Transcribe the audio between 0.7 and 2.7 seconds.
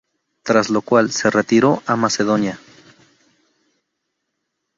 lo cual, se retiró a Macedonia.